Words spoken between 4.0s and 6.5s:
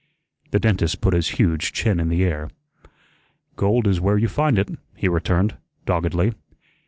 where you find it," he returned, doggedly.